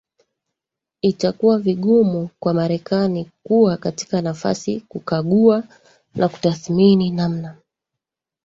itakuwa 1.01 1.59
vigumu 1.59 2.29
kwa 2.39 2.53
marekani 2.53 3.31
kuwa 3.43 3.77
katika 3.77 4.21
nafasi 4.21 4.79
kukagua 4.81 5.63
na 6.15 6.29
kutathmini 6.29 7.09
namna 7.11 7.57